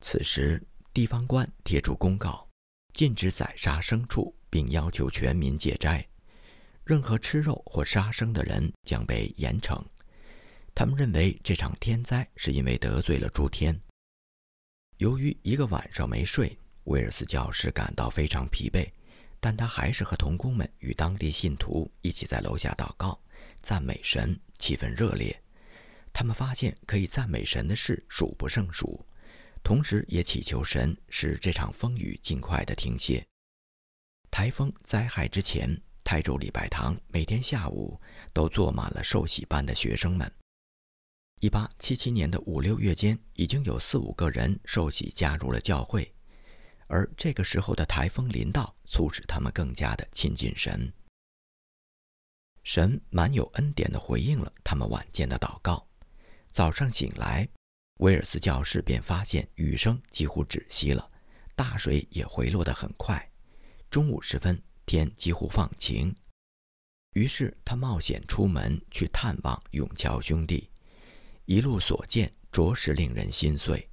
[0.01, 2.47] 此时，地方官贴出公告。
[2.93, 6.07] 禁止宰杀牲畜，并要求全民戒斋。
[6.85, 9.85] 任何吃肉或杀生的人将被严惩。
[10.73, 13.77] 他们认为这场天灾是因为得罪了诸天。
[14.95, 18.89] 由于一个晚上没睡，威尔斯教师感到非常疲惫，
[19.41, 23.21] 但他还是和童工们与当地信徒一起在楼下祷告、
[23.61, 25.37] 赞美神，气氛热烈。
[26.13, 29.05] 他们发现可以赞美神的事数不胜数。
[29.61, 33.25] 同时，也祈求神使这场风雨尽快的停歇。
[34.31, 35.69] 台风灾害之前，
[36.03, 37.99] 泰州礼拜堂每天下午
[38.31, 40.31] 都坐满了受洗班的学生们。
[41.41, 46.13] 一八七七年的五六月间，已经有四五个人受洗加入了教会，
[46.87, 50.93] 而这个时候的台风临到，促使他们更加的亲近神。
[52.63, 55.88] 神满有恩典的回应了他们晚间的祷告。
[56.51, 57.47] 早上醒来。
[57.99, 61.11] 威尔斯教士便发现雨声几乎止息了，
[61.53, 63.29] 大水也回落得很快。
[63.91, 66.15] 中午时分，天几乎放晴，
[67.13, 70.69] 于是他冒险出门去探望永桥兄弟。
[71.43, 73.89] 一路所见着实令人心碎，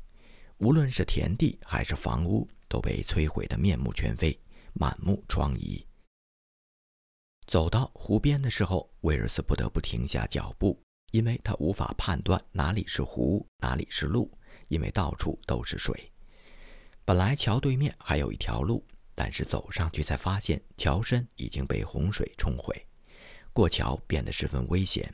[0.59, 4.39] 无论是田地还是房屋，都被摧毁得面目全非，
[4.73, 5.85] 满目疮痍。
[7.49, 10.81] 走到湖边的时候，威尔斯不得不停下脚步。
[11.13, 14.31] 因为他无法判断哪里是湖，哪里是路，
[14.69, 16.13] 因为到处都是水。
[17.05, 22.87] 本来桥对面还有一条路，但是走上去才发现桥身已经被洪水冲毁，
[23.53, 25.13] 过桥变得十分危险，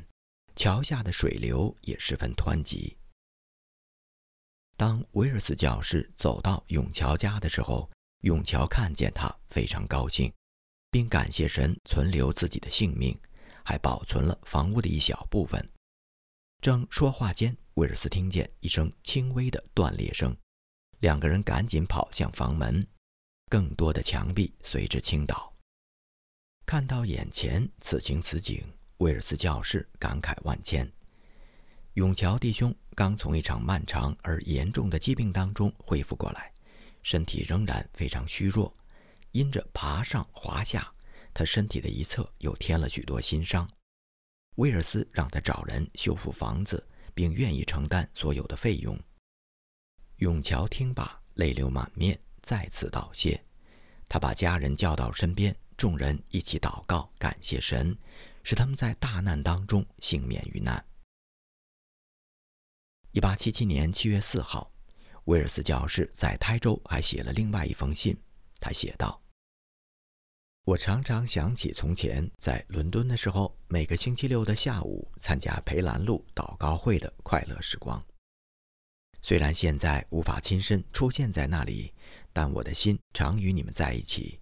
[0.56, 2.96] 桥下的水流也十分湍急。
[4.76, 7.88] 当威尔斯教士走到永桥家的时候，
[8.22, 10.32] 永桥看见他非常高兴，
[10.90, 13.16] 并感谢神存留自己的性命，
[13.62, 15.64] 还保存了房屋的一小部分。
[16.62, 20.32] 正说话间，威尔斯听见一声轻微的断裂声，
[21.00, 22.86] 两个人赶紧跑向房门，
[23.50, 25.52] 更多的墙壁随之倾倒。
[26.64, 28.62] 看到眼前此情此景，
[28.98, 30.88] 威尔斯教士感慨万千。
[31.94, 36.52] 永桥弟兄刚从一场漫长而严重的疾病当中恢复过来，
[37.02, 38.72] 身体仍然非常虚弱，
[39.32, 40.94] 因着爬上滑下，
[41.34, 43.68] 他身体的一侧又添了许多新伤。
[44.56, 48.98] 威尔斯让他找人修复房子，并愿意承担所有的费用。
[50.16, 53.42] 永桥听罢，泪流满面，再次道谢。
[54.08, 57.96] 他把家人叫到身边，众人一起祷告，感谢神，
[58.42, 60.84] 使他们在大难当中幸免于难。
[63.12, 64.70] 一八七七年七月四号，
[65.24, 68.16] 威尔斯教士在台州还写了另外一封信。
[68.60, 69.20] 他写道
[70.64, 78.00] ：“我常常想起从前在伦敦的时候，每个星期六的下午参加培兰路祷告会的快乐时光。
[79.20, 81.92] 虽然现在无法亲身出现在那里，
[82.32, 84.38] 但我的心常与你们在一起。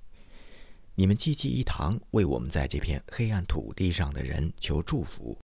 [0.94, 5.38] 你们济济一堂，为我们在这片黑暗土地上的人求祝福，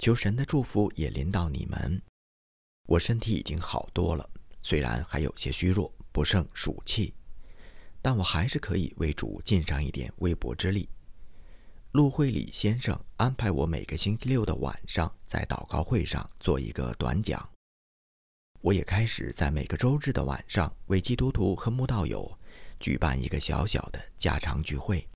[0.00, 2.02] 求神的祝福也临到你们。”
[2.90, 4.28] 我身体已经好多了，
[4.60, 7.14] 虽然还有些虚弱，不胜暑气，
[8.02, 10.88] 但我还是可以为主尽上一点微薄之力。
[11.92, 17.50] 陆会礼先生安排我每个星期六的晚上在祷告会上做一个短讲。
[18.60, 22.38] 我也开始在每个周日的晚上为基督徒和慕道友
[22.78, 25.06] 举办一个小小的家常聚会。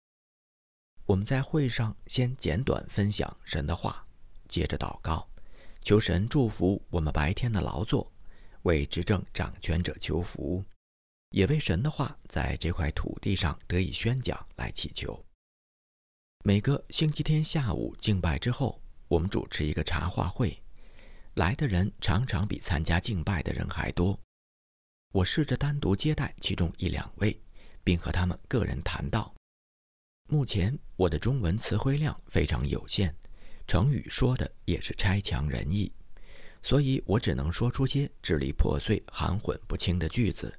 [1.06, 4.04] 我们在会上先简短分享神的话，
[4.48, 5.28] 接着祷告。
[5.82, 8.10] 求神祝福我们白天的劳作，
[8.62, 10.64] 为执政掌权者求福，
[11.34, 15.20] 也为神的话在这块土地上得以宣讲来祈求。
[16.44, 20.56] 每个星期天下午敬拜之后，我们主持一个茶话会，
[21.34, 24.16] 来的人常常比参加敬拜的人还多。
[25.10, 27.36] 我试着单独接待其中一两位，
[27.82, 29.34] 并和他们个人谈到。
[30.28, 33.12] 目前我的中文词汇量非常有限。
[33.66, 35.90] 成语说的也是差强人意，
[36.62, 40.56] 所以我只能说出些支离破碎、含混不清的句子。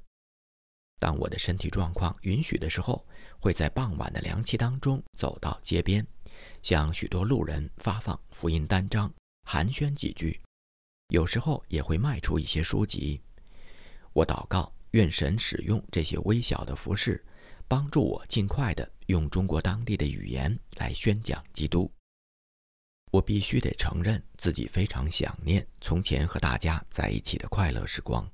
[0.98, 3.06] 当我的身体状况允许的时候，
[3.38, 6.06] 会在傍晚的凉气当中走到街边，
[6.62, 9.12] 向许多路人发放福音单张，
[9.44, 10.40] 寒暄几句。
[11.08, 13.22] 有时候也会卖出一些书籍。
[14.12, 17.24] 我祷告，愿神使用这些微小的服饰，
[17.68, 21.90] 帮助我尽快的用中国当地的语言来宣讲基督。
[23.12, 28.28] 我必须得承认自己非常想念从前和大家在一起的快乐时光，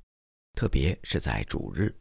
[0.55, 1.93] 特别是在主日。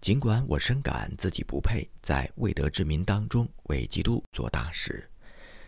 [0.00, 5.06] 尽管我深感自己不配在未得之民当中为基督做大事，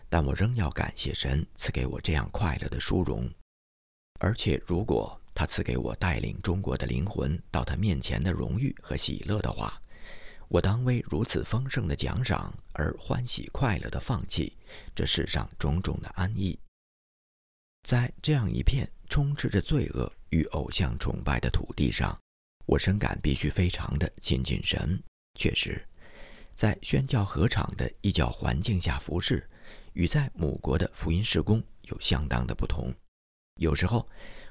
[0.09, 3.31] 但我仍要感谢神赐给我这样快乐的殊荣。
[4.21, 9.79] 而且，如果他赐给我带领中国的灵魂到他面前的荣誉和喜乐的话，
[10.49, 14.57] 我当为如此丰盛的奖赏而欢喜快乐地放弃
[14.95, 16.59] 这世上种种的安逸。
[17.83, 22.19] 在这样一片充斥着罪恶与偶像崇拜的土地上，
[22.67, 25.03] 我深感必须非常的亲近神。
[25.35, 25.83] 确实，
[26.55, 29.49] 在宣教合场的异教环境下服侍，
[29.95, 32.93] 与在母国的福音事工有相当的不同。
[33.57, 34.09] 有时候，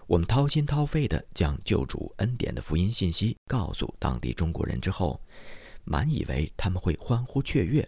[0.08, 5.22] 我们掏心掏肺地将救主恩典的福音信息告诉当地中国人之后，
[5.84, 7.88] 满以为他们会欢呼雀跃，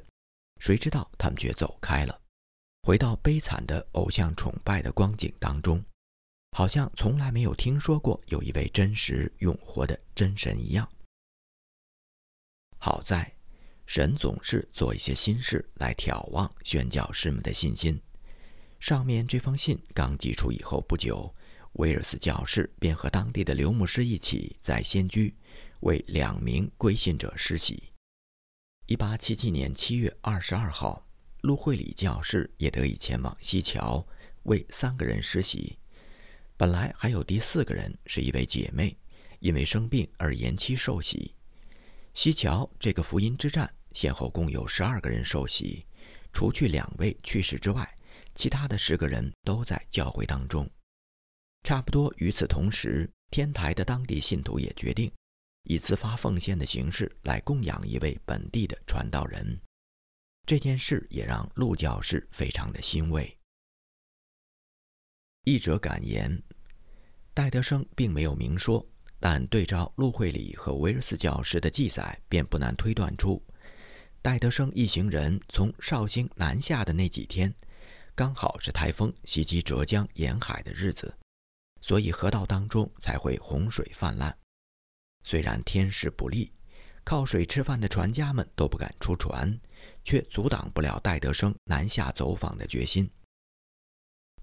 [0.59, 2.21] 谁知道他们却走开了，
[2.83, 5.83] 回到悲惨的偶像崇拜的光景当中，
[6.53, 10.87] 好像从来没有听说过有一位真实永活的真神一样。
[12.77, 13.33] 好在，
[13.87, 17.99] 神总是做一些新事来挑望宣教士们的信心。
[18.79, 21.33] 上面这封信刚寄出以后不久，
[21.73, 25.35] 威尔斯教士便和当地的刘牧师一起在仙居。
[25.79, 27.91] 为两名归信者施洗。
[28.85, 31.05] 一八七七年七月二十二号，
[31.41, 34.07] 陆会礼教士也得以前往西桥
[34.43, 35.77] 为三个人施洗。
[36.63, 38.95] 本来还有第四个人是一位姐妹，
[39.39, 41.35] 因为生病而延期受洗。
[42.13, 45.85] 西桥这个福音之战先后共有十二个人受洗，
[46.31, 47.85] 除去两位去世之外，
[48.33, 50.65] 其他的十个人都在教会当中。
[51.63, 55.11] 差不多与此同时，天台的当地信徒也决定。
[55.63, 59.59] 以自发奉献的形式来供养一位本地的传道人，
[60.47, 63.37] 这件事也让陆教士非常的欣慰。
[65.45, 66.41] 译者感言：
[67.35, 68.85] 戴德生并没有明说，
[69.19, 73.43] 但对照陆会里和威尔斯教师的记载，便不难推断出，
[74.21, 77.51] 戴德生一行人从绍兴南下的那几天，
[78.13, 81.11] 刚好是台风袭击浙江沿海的日子，
[81.81, 84.37] 所以河道当中才会洪水泛滥。
[85.23, 86.53] 虽然天时不利，
[87.03, 89.59] 靠水吃饭的船家们都不敢出船，
[90.03, 93.09] 却阻挡不了戴德生南下走访的决心。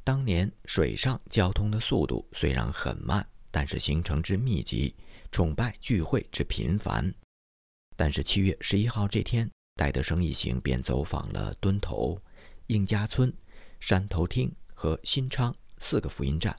[0.03, 4.95] 当年水上交通的速度虽然很慢，但是行程之密集，
[5.31, 7.15] 崇拜聚会之频繁。
[7.97, 12.19] 但是七月十一号这天，戴德生一行便走访了墩头、
[12.69, 13.33] 应家村、
[13.79, 16.59] 山头厅和新昌四个福音站，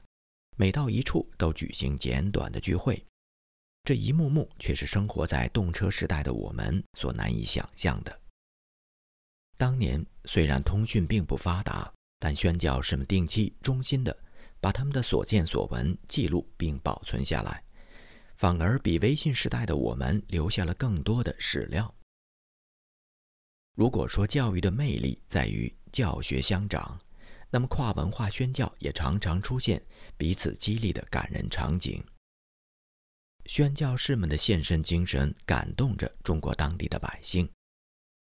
[0.56, 3.04] 每到一处都举行简短的聚会。
[3.84, 8.20] 这一幕幕却是生活在动车时代的我们所难以想象的。
[9.56, 11.92] 当年虽然通讯并不发达，
[12.24, 14.16] 但宣教士们定期、忠心地
[14.60, 17.64] 把他们的所见所闻记录并保存下来，
[18.36, 21.92] 反而比微信时代的我们留下了更多的史料。
[23.74, 26.96] 如果说教育的魅力在于教学相长，
[27.50, 29.84] 那么跨文化宣教也常常出现
[30.16, 32.00] 彼此激励的感人场景。
[33.46, 37.50] 宣教士们的献身精神感动着中国当地的百姓。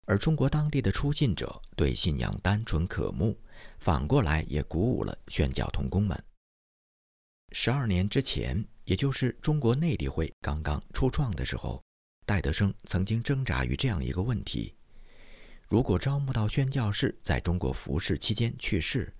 [0.08, 3.39] 而中国当地的出信者对信仰单纯可慕，
[3.82, 6.23] 反过来也鼓舞了宣教童工们。
[7.51, 11.84] 十二年之前，也就是中国内地会刚刚初创的时候，
[12.25, 14.73] 戴德生曾经挣扎于这样一个问题：
[15.67, 19.13] 如果招募到宣教士在中国服侍期间去世，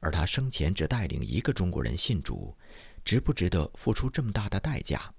[0.00, 2.54] 而他生前只带领一个中国人信主，
[3.04, 5.10] 值不值得付出这么大的代价？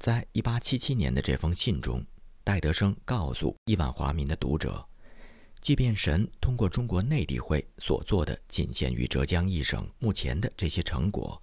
[0.00, 2.04] 在一八七七年的这封信中。
[2.46, 4.86] 戴德生告诉亿万华民的读者，
[5.64, 11.42] 即便神通过中国内地会所做的仅限于浙江一省目前的这些成果，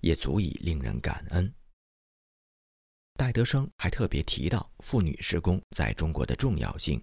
[0.00, 1.52] 也足以令人感恩。
[3.18, 6.98] 戴德生还特别提到妇女施工在中国的重要性。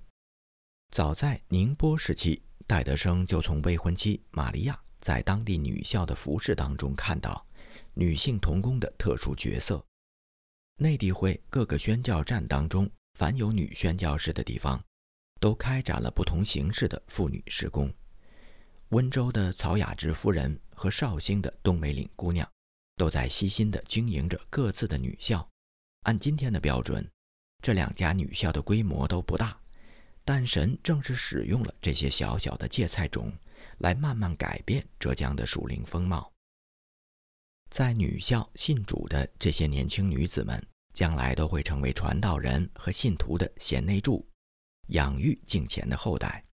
[0.89, 7.45] 早在宁波时期，戴德生就从未婚妻玛利亚在当地女校的服饰当中看到
[7.93, 9.85] 女性童工的特殊角色。
[10.77, 12.89] 内地会各个宣教站当中。
[13.19, 14.83] 凡有女宣教士的地方，
[15.39, 17.93] 都开展了不同形式的妇女施工。
[18.89, 22.49] 温州的曹雅芝夫人和绍兴的东梅岭姑娘，
[22.95, 25.47] 都在悉心地经营着各自的女校。
[26.03, 27.05] 按今天的标准，
[27.61, 29.57] 这两家女校的规模都不大，
[30.23, 33.31] 但神正是使用了这些小小的芥菜种，
[33.79, 36.31] 来慢慢改变浙江的属灵风貌。
[37.69, 40.65] 在女校信主的这些年轻女子们。
[40.95, 44.25] 将来都会成为传道人和信徒的贤内助，
[44.87, 46.43] 养育敬虔的后代，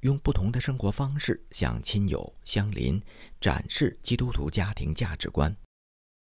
[0.00, 3.02] 用不同的生活方式向亲友乡邻
[3.40, 5.54] 展示基督徒家庭价值观。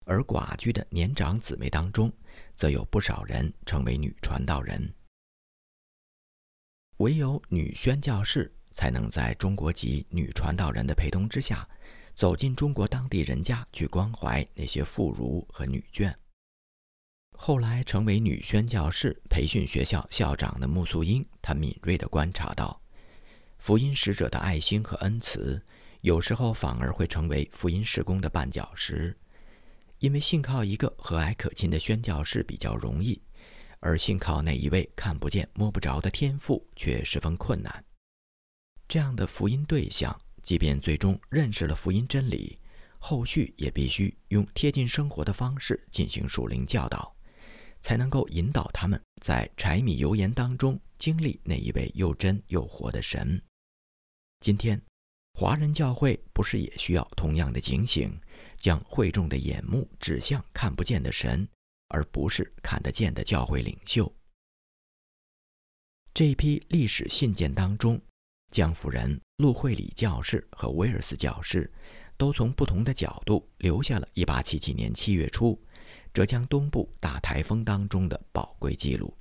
[0.05, 2.13] 而寡居的年长姊妹当中，
[2.55, 4.93] 则有不少人成为女传道人。
[6.97, 11.67] 唯有女宣教士才能在中国籍女传道人的陪同之下，
[12.13, 16.13] 走进中国当地人家去关怀那些妇孺和女眷。
[17.38, 22.81] 后来成为女宣教士培训学校校长的穆素英，她敏锐地观察到，
[23.59, 25.63] 福音使者的爱心和恩慈，
[26.01, 29.15] 有时候反而会成为福音事工的绊脚石，
[29.99, 33.21] 因为信靠一个和蔼可亲的宣教士比较容易，
[33.79, 37.83] 而信靠那一位看不见摸不着的天赋却十分困难。
[38.88, 42.59] 这样的福音对象，即便最终认识了福音真理，
[42.97, 47.14] 后续也必须用贴近生活的方式进行属灵教导。
[47.86, 53.39] 才能够引导他们在柴米油盐当中经历那一位又真又活的神。
[54.39, 54.81] 今天，
[55.36, 58.19] 华人教会不是也需要同样的警醒，
[58.57, 61.47] 将会众的眼目指向看不见的神，
[61.89, 64.11] 而不是看得见的教会领袖？
[66.11, 68.01] 这一批历史信件当中，
[68.51, 71.71] 江夫人、陆惠里教士和威尔斯教士，
[72.17, 75.61] 都从不同的角度留下了1877年7月初。
[76.16, 79.13] 浙江东部大台风当中的宝贵记录，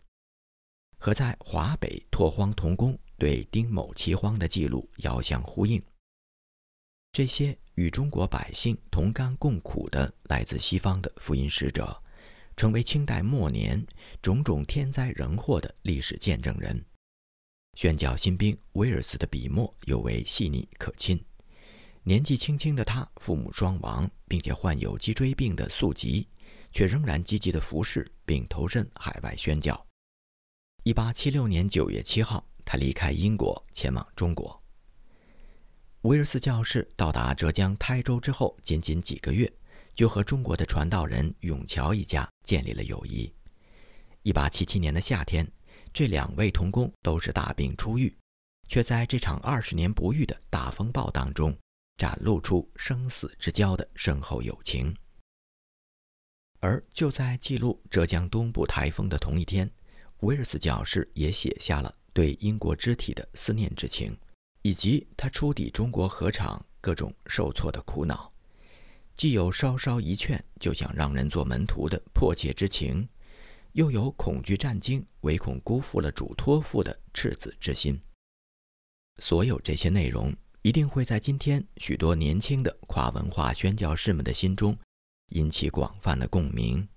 [0.97, 5.82] 和在华北拓荒童工对丁某齐荒的记录遥相呼应。
[7.11, 12.01] 这些与中国百姓同甘共苦的来自西方的福音使者，
[12.57, 13.84] 成为清代末年
[14.22, 16.80] 种种天灾人祸的历史见证人。
[17.76, 21.20] 宣教新兵威尔斯的笔墨尤为细腻可亲。
[22.05, 26.28] 年纪轻轻的他，父母双亡，并且患有脊椎病的宿疾。
[26.74, 29.86] 却仍然积极的服侍并投身海外宣教。
[30.82, 34.60] 一八七六年九月七号，他离开英国前往中国。
[36.02, 39.50] 威尔斯教士到达浙江台州之后，仅仅几个月，
[39.94, 43.32] 就和中国的传道人永桥一家建立了友谊。
[44.22, 45.50] 一八七七年的夏天，
[45.92, 48.14] 这两位同工都是大病初愈，
[48.68, 51.56] 却在这场二十年不遇的大风暴当中，
[51.96, 54.92] 展露出生死之交的深厚友情。
[56.64, 59.70] 而就在记录浙江东部台风的同一天，
[60.20, 64.16] 威尔斯教士也写下了对英国肢体的思念之情，
[64.62, 68.32] 以及他初抵中国河场各种受挫的苦恼，
[69.14, 73.06] 既有稍稍一劝就想让人做门徒的迫切之情，
[73.72, 78.00] 又有恐惧战惊、唯恐辜负了主托付的赤子之心。
[79.18, 84.74] 所有这些内容，一定会在今天许多年轻的跨文化宣教士们的心中。
[85.28, 86.88] 引起广泛的共鸣。